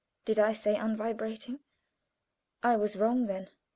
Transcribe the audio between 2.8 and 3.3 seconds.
wrong